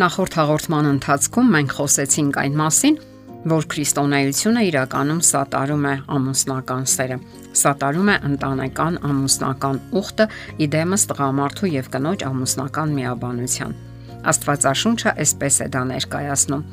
Նախորդ 0.00 0.36
հաղորդման 0.38 0.86
ընթացքում 0.88 1.48
մենք 1.52 1.72
խոսեցինք 1.76 2.36
այն 2.40 2.54
մասին, 2.56 2.94
որ 3.50 3.64
քրիստոնեությունը 3.72 4.60
իրականում 4.68 5.18
սատարում 5.28 5.82
է 5.90 5.92
ամուսնական 6.16 6.86
սերը։ 6.92 7.18
Սատարում 7.60 8.08
է 8.12 8.14
ընտանեկան 8.28 8.96
ամուսնական 9.10 9.80
ուխտը 10.00 10.26
իդեմս 10.66 11.04
տղամարդու 11.10 11.70
եւ 11.74 11.90
կնոջ 11.96 12.24
ամուսնական 12.30 12.94
միաբանության։ 13.00 13.76
Աստվածաշունչը 14.32 15.14
այսպես 15.26 15.60
է 15.60 15.68
դա 15.76 15.84
ներկայացնում. 15.90 16.64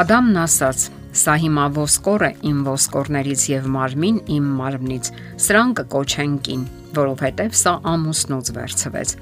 Ադամն 0.00 0.40
ասաց. 0.46 0.88
Սա 1.20 1.32
հիմա 1.42 1.64
ոսկոր 1.76 2.22
է 2.22 2.32
իմ 2.46 2.58
ոսկորներից 2.70 3.44
եւ 3.50 3.64
մարմին 3.74 4.18
իմ 4.30 4.50
մարմնից։ 4.60 5.08
Սրան 5.44 5.72
կկոչեն 5.80 6.36
կին, 6.46 6.66
որովհետեւ 7.00 7.56
սա 7.60 7.72
ամուսնոց 7.90 8.52
վերցվեց։ 8.60 9.16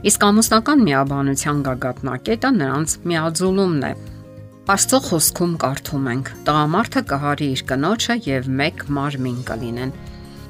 Իսկ 0.00 0.22
ամուսնական 0.24 0.82
միաբանության 0.86 1.58
գագաթնակետը 1.66 2.50
նրանց 2.56 2.92
միաձուլումն 3.10 3.82
է։ 3.84 3.90
Աստծո 4.70 4.98
խոսքում 5.06 5.52
կարդում 5.60 6.06
ենք. 6.14 6.30
Տղամարդը 6.46 7.02
կհարի 7.10 7.48
իր 7.56 7.62
կնոջը 7.68 8.16
եւ 8.30 8.48
մեկ 8.60 8.84
մարմին 8.96 9.38
կլինեն։ 9.50 9.92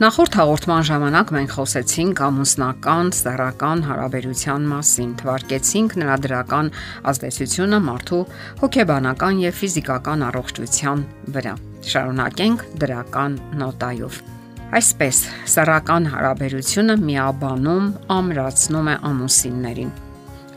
Նախորդ 0.00 0.36
հաղորդման 0.41 0.84
ժամանակ 0.88 1.32
մենք 1.36 1.55
խոսեցինք 1.56 2.20
ամուսնական 2.24 3.10
սեռական 3.18 3.84
հարաբերության 3.91 4.68
մասին, 4.70 5.10
թվարկեցինք 5.20 5.96
նրա 6.00 6.16
դրական 6.24 6.72
ազդեցությունը 7.12 7.84
մարդու 7.91 8.24
հոգեբանական 8.64 9.44
եւ 9.44 9.60
ֆիզիկական 9.60 10.28
առողջության 10.30 11.06
վրա։ 11.36 11.56
Շարունակենք 11.91 12.69
դրական 12.80 13.41
նոտայով։ 13.60 14.22
Այսպես, 14.70 15.17
սեռական 15.50 16.05
հարաբերությունը 16.12 16.94
միաբանում, 17.03 17.86
ամրացնում 18.14 18.91
է 18.92 18.92
ամուսիններին։ 19.08 19.89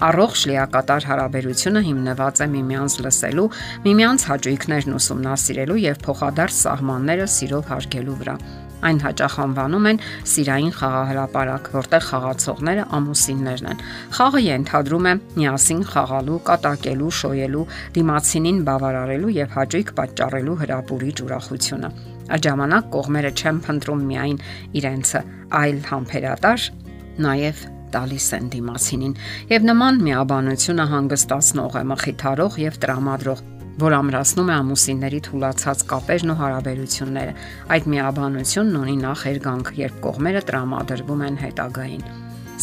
Առողջ 0.06 0.44
լիակատար 0.52 1.08
հարաբերությունը 1.10 1.82
հիմնված 1.88 2.42
է 2.46 2.48
միմյանց 2.54 2.98
լսելու, 3.08 3.48
միմյանց 3.88 4.26
հաճույքներն 4.30 4.98
ուսումնասիրելու 5.00 5.80
եւ 5.88 6.04
փոխադարձ 6.06 6.60
սահմանները 6.60 7.28
սիրով 7.38 7.74
հարգելու 7.74 8.20
վրա։ 8.22 8.38
Այն 8.84 9.00
հաճախ 9.04 9.36
անվանում 9.44 9.88
են 9.92 10.02
սիրային 10.34 10.74
խաղահրապարակ, 10.80 11.70
որտեղ 11.74 12.08
խաղացողները 12.10 12.86
ամուսիններն 12.98 13.70
են։ 13.74 13.84
Խաղը 14.18 14.42
ենթադրում 14.44 15.08
է 15.08 15.14
միասին 15.40 15.84
խաղալու, 15.94 16.40
կատակելու, 16.50 17.12
շոյելու, 17.20 17.68
դիմացինին 17.98 18.64
բավարարելու 18.70 19.36
եւ 19.40 19.54
հաճույք 19.58 19.94
պատճառելու 20.00 20.58
հրապուրիչ 20.64 21.18
ուրախությունը։ 21.28 21.94
Այդ 22.34 22.50
կողմերը 22.94 23.32
չեն 23.36 23.58
փնտրում 23.68 24.04
միայն 24.10 24.38
իրենցը, 24.80 25.22
այլ 25.60 25.80
համբերատար 25.92 26.68
նաև 27.24 27.66
տալիս 27.94 28.28
են 28.38 28.48
դիմացինին 28.54 29.14
եւ 29.52 29.68
նման 29.70 30.00
միաբանությունը 30.08 30.86
հանգստացնող 30.94 31.76
է 31.78 31.84
մխիթարող 31.92 32.58
եւ 32.64 32.80
տրամադրող 32.84 33.44
որ 33.82 33.96
ամրացնում 33.98 34.50
է 34.52 34.56
ամուսինների 34.60 35.20
թուլացած 35.28 35.84
կապերն 35.90 36.34
ու 36.34 36.40
հարաբերությունները։ 36.42 37.38
Այդ 37.74 37.88
միաբանությունն 37.94 38.82
ունի 38.84 38.98
նախ 39.02 39.24
երգանք, 39.34 39.72
երբ 39.82 39.96
կողմերը 40.04 40.44
տրամադրվում 40.50 41.24
են 41.30 41.40
հետագային։ 41.44 42.04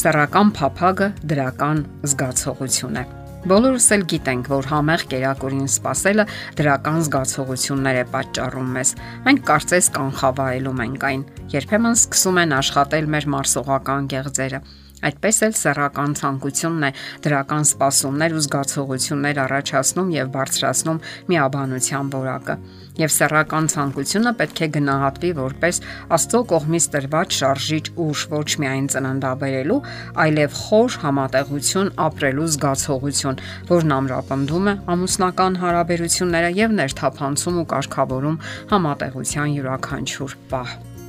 Սեռական 0.01 0.53
փափագը 0.61 1.09
դրական 1.33 1.83
զգացողություն 2.07 3.01
է։ 3.01 3.05
Բոլորս 3.51 3.87
էլ 3.97 4.03
գիտենք, 4.13 4.49
որ 4.53 4.67
համեղ 4.69 5.03
կերակուրին 5.11 5.69
սпасելը 5.73 6.25
դրական 6.61 6.99
զգացողություններ 7.07 8.01
է 8.01 8.03
պատճառում 8.13 8.75
մեզ։ 8.77 8.91
Մենք 9.25 9.41
կարծես 9.51 9.89
կանխավայելում 9.97 10.83
ենք 10.85 11.07
այն։ 11.11 11.23
Երբեմն 11.57 11.97
սկսում 11.97 12.41
են 12.45 12.53
աշխատել 12.61 13.09
մեր 13.17 13.29
մարսողական 13.35 14.11
գեղձերը։ 14.13 14.61
Այդպես 15.01 15.37
էլ 15.47 15.55
սեռական 15.57 16.15
ցանկությունն 16.21 16.87
է 16.89 16.91
դրական 17.25 17.65
սպասումներ 17.71 18.35
ու 18.37 18.43
զգացողություններ 18.45 19.41
առաջացնում 19.45 20.13
եւ 20.17 20.31
բարձրացնում 20.35 21.03
միաբանության 21.31 22.11
որակը։ 22.15 22.57
Եվ 23.01 23.13
սեռական 23.15 23.69
ցանկությունը 23.73 24.33
պետք 24.41 24.61
է 24.61 24.69
գնահատվի 24.77 25.31
որպես 25.39 25.81
Աստծո 26.17 26.41
կողմից 26.53 26.89
տրված 26.95 27.39
շարժիչ 27.41 27.85
ուժ 28.05 28.25
ոչ 28.35 28.49
միայն 28.61 28.91
ծննդաբերելու, 28.93 29.81
այլև 30.27 30.59
խոր 30.61 30.99
համատեղություն 31.07 31.93
ապրելու 32.11 32.49
զգացողություն, 32.57 33.43
որն 33.73 33.97
ամրապնդում 34.01 34.71
է 34.71 34.79
ամուսնական 34.97 35.61
հարաբերությունները 35.65 36.55
եւ 36.61 36.79
ներթափանցում 36.83 37.61
ու 37.65 37.69
կարգավորում 37.75 38.41
համատեղության 38.77 39.55
յուրաքանչյուր 39.57 40.41
պահ։ 40.53 41.00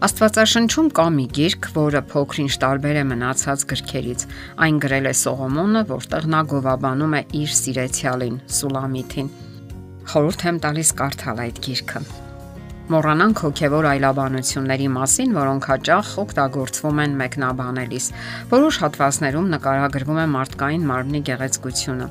Աստվածաշնչում 0.00 0.86
կա 0.96 1.04
մի 1.12 1.24
գիրք, 1.36 1.66
որը 1.76 2.00
փոքրինչ 2.08 2.52
տարբեր 2.62 2.98
է 2.98 3.02
մնացած 3.10 3.64
գրքերից։ 3.68 4.22
Այն 4.64 4.78
գրել 4.80 5.08
է 5.10 5.12
Սողոմոնը, 5.20 5.82
որտեղ 5.90 6.28
նա 6.32 6.40
գովաբանում 6.52 7.16
է 7.18 7.20
իր 7.36 7.52
սիրեցյալին 7.58 8.38
Սուլամիթին։ 8.56 9.28
Խորհուրդ 10.08 10.46
եմ 10.48 10.62
տալիս 10.64 10.94
կարդալ 11.02 11.44
այդ 11.44 11.60
գիրքը։ 11.68 12.02
Մոռանանք 12.90 13.44
հոգևոր 13.44 13.90
այլաբանությունների 13.90 14.88
մասին, 14.96 15.36
որոնք 15.36 15.68
հաճախ 15.70 16.16
օգտագործվում 16.24 17.04
են 17.04 17.20
մեկնաբանելիս։ 17.20 18.06
Որոշ 18.56 18.80
հատվածներում 18.88 19.52
նկարագրվում 19.52 20.24
է 20.24 20.26
մարդկային 20.40 20.88
մարմնի 20.90 21.20
գեղեցկությունը, 21.28 22.08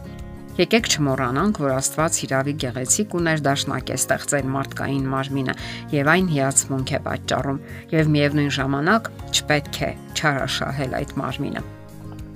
Եկեք 0.59 0.87
չմոռանանք, 0.91 1.59
որ 1.63 1.71
Աստված 1.77 2.17
հիրավի 2.19 2.53
գեղեցիկ 2.59 3.13
ու 3.15 3.19
ներդաշնակ 3.29 3.91
է 3.93 3.95
ստեղծել 3.95 4.47
մարդկային 4.55 5.05
մարմինը 5.07 5.53
եւ 5.93 6.09
այն 6.13 6.25
հիացմունք 6.33 6.91
է 6.91 6.99
պատճառում 7.05 7.61
եւ 7.93 8.09
միևնույն 8.15 8.49
ժամանակ 8.57 9.07
չպետք 9.29 9.79
է 9.87 9.91
չարաշահել 10.19 10.97
այդ 10.99 11.13
մարմինը։ 11.21 11.63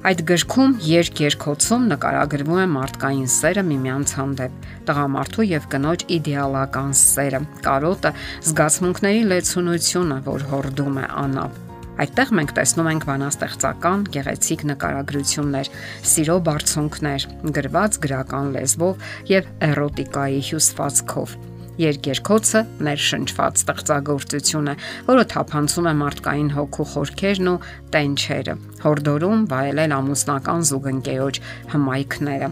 Այդ 0.03 0.23
գրքում 0.31 0.77
երկ 0.87 1.19
երկոցում 1.23 1.89
նկարագրվում 1.91 2.63
է 2.63 2.65
մարդկային 2.77 3.29
սերը 3.33 3.65
միմյանց 3.73 4.15
հանդեպ, 4.19 4.55
տղամարդու 4.87 5.47
եւ 5.51 5.67
կնոջ 5.75 6.07
իդեալական 6.19 6.95
սերը, 7.03 7.43
կարոտը, 7.67 8.15
զգացմունքների 8.51 9.27
լեցունությունը, 9.33 10.23
որ 10.31 10.49
հորդում 10.53 11.03
է 11.03 11.07
անապ 11.27 11.62
Այդտեղ 11.93 12.29
մենք 12.33 12.51
տեսնում 12.57 12.87
ենք 12.89 13.03
բանաստեղծական 13.05 14.03
գեղեցիկ 14.15 14.61
նկարագրություններ, 14.71 15.67
սիրո 16.09 16.37
բարձունքներ, 16.47 17.25
գրված 17.53 17.97
գրական 18.05 18.47
լեզվով 18.55 19.03
եւ 19.29 19.51
էրոտիկայի 19.67 20.39
հյուսվածքով։ 20.49 21.35
Երկերկոցը 21.83 22.59
ներշնչված 22.85 23.61
ստեղծագործություն 23.61 24.73
է, 24.73 24.75
որը 25.09 25.23
թափանցում 25.33 25.87
է 25.89 25.93
մարդկային 26.01 26.51
հոգու 26.53 26.89
խորքերն 26.93 27.49
ու 27.53 27.55
տենչերը, 27.93 28.57
հորդորում 28.83 29.47
վայելել 29.53 29.95
ամուսնական 29.97 30.67
զուգընկերոջ 30.69 31.39
հմայքները։ 31.73 32.51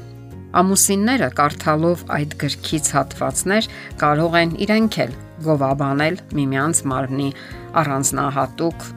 Ամուսինները 0.62 1.30
կարդալով 1.38 2.02
այդ 2.18 2.34
գրքից 2.42 2.90
հատվածներ 2.98 3.70
կարող 4.02 4.34
են 4.42 4.58
իրենք 4.66 4.98
էլ 5.06 5.14
գովաբանել 5.46 6.18
միմյանց 6.38 6.82
մարմնի 6.92 7.30
առանձնահատուկ 7.82 8.90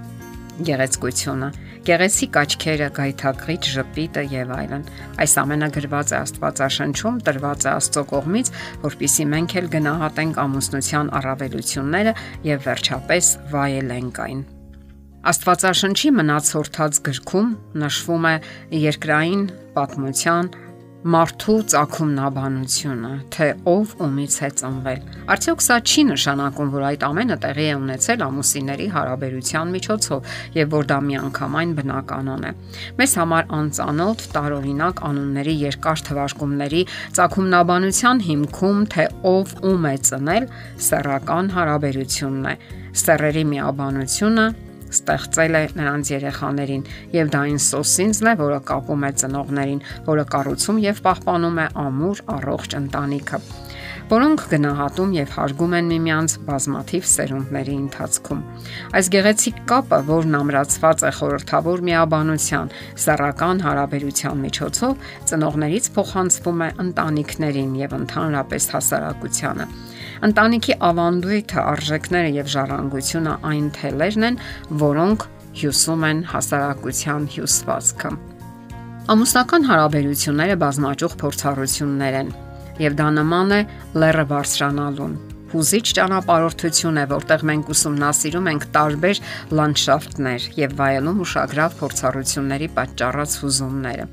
գեղեցկությունը, 0.69 1.48
գեղեցիկ 1.88 2.37
աչքերը, 2.41 2.88
գայթակղիչ 2.98 3.62
ժպիտը 3.75 4.25
եւ 4.31 4.53
այլն։ 4.54 4.84
Այս 5.25 5.37
ամենը 5.42 5.69
գրված 5.75 6.12
է 6.15 6.16
Աստվածաշնչում, 6.20 7.20
տրված 7.26 7.66
է 7.66 7.70
Աստծո 7.75 8.04
կողմից, 8.15 8.50
որpիսի 8.84 9.28
մենք 9.34 9.56
էլ 9.60 9.70
գնահատենք 9.75 10.42
ամուսնության 10.44 11.12
առավելությունները 11.20 12.16
եւ 12.54 12.69
վերջապես 12.69 13.31
վայելենք 13.54 14.20
այն։ 14.25 14.44
Աստվածաշնչի 15.25 16.10
մնացորդած 16.20 16.98
գրքում 17.09 17.53
նշվում 17.81 18.26
է 18.28 18.34
երկրային 18.84 19.44
պատմության 19.75 20.50
մարդու 21.04 21.54
ցակումնաբանությունը, 21.69 23.10
թե 23.34 23.47
ով 23.69 23.91
ումից 24.04 24.37
է 24.47 24.48
ծնվել։ 24.60 25.03
Արդյոք 25.34 25.65
սա 25.65 25.76
չի 25.84 26.04
նշանակում, 26.10 26.71
որ 26.72 26.86
այդ 26.89 27.04
ամենը 27.09 27.36
տեղի 27.45 27.66
է 27.68 27.74
ունեցել 27.80 28.24
ամուսինների 28.24 28.86
հարաբերության 28.95 29.74
միջոցով 29.77 30.33
եւ 30.56 30.72
որ 30.74 30.89
դա 30.95 30.98
միանգամայն 31.10 31.77
բնականon 31.80 32.48
է։ 32.48 32.53
Մեզ 33.04 33.16
համար 33.21 33.48
անծանոթ 33.60 34.27
տարօրինակ 34.33 35.04
անունների 35.12 35.54
երկար 35.65 36.04
թվարկումների 36.09 36.83
ցակումնաբանության 37.21 38.24
հիմքում, 38.33 38.84
թե 38.97 39.09
ով 39.28 39.57
ում 39.60 39.89
է 39.92 39.97
ծնել, 40.09 40.53
սեռական 40.89 41.53
հարաբերությունն 41.59 42.48
է։ 42.48 42.54
Սեռերի 43.04 43.45
միաբանությունը 43.53 44.47
ստեղծել 44.95 45.59
է 45.61 45.65
նրանց 45.81 46.13
երեխաներին 46.15 46.87
եւ 47.19 47.35
դա 47.35 47.45
այն 47.49 47.61
սոսինձն 47.69 48.31
է, 48.31 48.35
որը 48.45 48.61
կապում 48.71 49.05
է 49.05 49.13
ծնողներին, 49.25 49.85
որը 50.09 50.25
կառուցում 50.35 50.83
եւ 50.89 51.05
պահպանում 51.09 51.61
է 51.65 51.69
ամուր 51.85 52.25
առողջ 52.39 52.79
ընտանիքը 52.85 53.43
որոնք 54.05 54.43
գնահատում 54.51 55.13
եւ 55.17 55.31
հարգում 55.33 55.75
են 55.79 55.87
միմյանց 55.91 56.33
բազմաթիվ 56.45 57.07
սերունդների 57.09 57.77
ընթացքում։ 57.85 58.43
Այս 59.01 59.09
գեղեցիկ 59.15 59.63
կապը, 59.71 60.01
որն 60.11 60.37
ամրացված 60.41 61.05
է 61.09 61.13
խորթավոր 61.19 61.85
միաբանության, 61.89 62.75
սեռական 63.05 63.65
հարաբերության 63.65 64.45
միջոցով, 64.45 65.09
ծնողներից 65.33 65.91
փոխանցվում 65.97 66.65
է 66.69 66.71
ընտանիքներին 66.85 67.75
եւ 67.81 67.99
ընդհանրապես 68.05 68.71
հասարակությանը։ 68.77 69.69
Ընտանիքի 70.28 70.77
ավանդույթը, 70.89 71.59
արժեքները 71.74 72.30
եւ 72.39 72.51
ժառանգությունը 72.54 73.34
այն 73.51 73.66
թելերն 73.78 74.28
են, 74.28 74.39
որոնք 74.84 75.27
հյուսում 75.60 76.06
են 76.10 76.22
հասարակության 76.33 77.28
հյուսվածքը։ 77.34 78.10
Ամուսնական 79.15 79.68
հարաբերությունները 79.68 80.56
բազմաճյուղ 80.65 81.15
փորձառություններ 81.21 82.18
են, 82.24 82.34
եւ 82.80 82.98
դա 82.98 83.09
նման 83.21 83.54
է 83.54 83.60
լեռը 84.01 84.24
բարձրանալուն։ 84.33 85.15
Հուզիչ 85.54 85.84
ճանապարհորդություն 85.98 86.97
է, 86.98 87.04
որտեղ 87.12 87.45
մենք 87.50 87.68
ուսումնասիրում 87.74 88.48
ենք 88.54 88.65
տարբեր 88.74 89.21
լանդշաֆտներ 89.60 90.48
եւ 90.59 90.74
վայելում 90.80 91.22
ուշագրավ 91.28 91.78
փորձառությունների 91.84 92.68
պատճառած 92.80 93.36
հուզումները։ 93.45 94.09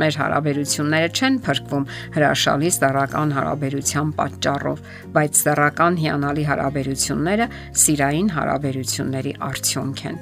Մեր 0.00 0.18
հարաբերությունները 0.20 1.10
չեն 1.16 1.38
փրկվում 1.46 1.86
հրաշալի 2.16 2.70
սեռական 2.76 3.34
հարաբերության 3.36 4.10
պատճառով, 4.20 4.82
բայց 5.16 5.40
սեռական 5.46 5.98
հիանալի 6.02 6.44
հարաբերությունները 6.50 7.46
սիրային 7.86 8.28
հարաբերությունների 8.36 9.32
արդյունք 9.46 10.04
են։ 10.10 10.20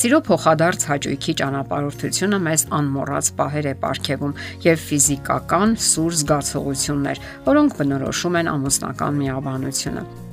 Սիրո 0.00 0.20
փոխադարձ 0.30 0.86
հաճույքի 0.90 1.34
ճանապարհորդությունը 1.40 2.40
մեզ 2.48 2.64
անմոռաց 2.80 3.30
պահեր 3.40 3.70
է 3.70 3.74
ապարգևում 3.76 4.34
եւ 4.66 4.82
ֆիզիկական 4.88 5.76
սուր 5.90 6.18
զգացողություններ, 6.22 7.22
որոնք 7.50 7.78
բնորոշում 7.82 8.40
են 8.40 8.52
ամուսնական 8.56 9.22
միաբանությունը։ 9.24 10.29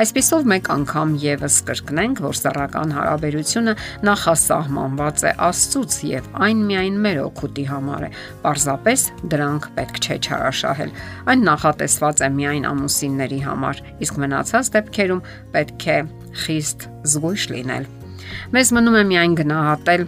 Այսպիսով 0.00 0.46
մեկ 0.48 0.68
անգամ 0.72 1.10
եւս 1.20 1.56
կրկնենք, 1.68 2.20
որ 2.24 2.36
սեռական 2.38 2.92
հարաբերությունը 2.96 3.72
նախասահմանված 4.08 5.24
է 5.28 5.32
Աստծուց 5.46 5.96
եւ 6.08 6.30
այն 6.46 6.62
միայն 6.70 6.94
մեր 7.04 7.18
օգուտի 7.26 7.64
համար 7.68 8.06
է։ 8.06 8.08
Պարզապես 8.46 9.04
դրանք 9.34 9.66
պետք 9.76 10.00
չէ 10.00 10.16
չարաշահել։ 10.24 10.94
Այն 11.28 11.44
նախատեսված 11.50 12.24
է 12.24 12.30
միայն 12.38 12.64
ամուսինների 12.72 13.40
համար, 13.44 13.82
իսկ 14.06 14.22
մնացած 14.24 14.72
դեպքերում 14.78 15.22
պետք 15.52 15.86
է 15.92 15.98
խիստ 16.46 16.88
զգույշ 17.12 17.44
լինել։ 17.52 17.86
Մեզ 18.56 18.72
մնում 18.72 18.96
է 18.96 19.04
միայն 19.12 19.36
գնահատել 19.42 20.06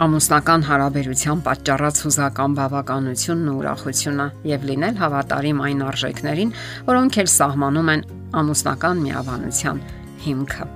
ամուսնական 0.00 0.62
հարաբերության 0.64 1.40
պատճառած 1.44 1.98
հուզական 2.06 2.54
բավականությունն 2.56 3.50
ու 3.52 3.56
ուրախությունը 3.60 4.26
եւ 4.48 4.64
լինել 4.70 4.96
հավատարիմ 5.02 5.60
այն 5.66 5.84
արժեքներին, 5.90 6.54
որոնք 6.88 7.20
էլ 7.20 7.30
սահմանում 7.34 7.92
են 7.96 8.06
ամուսնական 8.36 9.02
միաբանության 9.06 9.80
հիմքը։ 10.24 10.66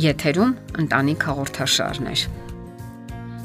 Եթերում 0.00 0.52
ընտանիք 0.82 1.26
հաղորդաշարներ։ 1.30 2.24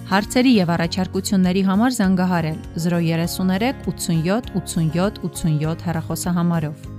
Հարցերի 0.09 0.51
եւ 0.55 0.71
առաջարկությունների 0.75 1.63
համար 1.69 1.95
զանգահարել 1.99 2.59
033 2.87 3.85
87 3.89 4.51
87 4.57 5.23
87 5.29 5.87
հեռախոսահամարով։ 5.89 6.94